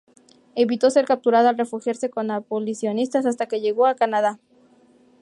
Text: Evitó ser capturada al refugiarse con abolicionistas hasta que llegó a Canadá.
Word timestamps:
Evitó 0.55 0.89
ser 0.89 1.05
capturada 1.05 1.49
al 1.49 1.59
refugiarse 1.59 2.09
con 2.09 2.31
abolicionistas 2.31 3.27
hasta 3.27 3.45
que 3.45 3.61
llegó 3.61 3.85
a 3.85 3.95
Canadá. 3.95 4.39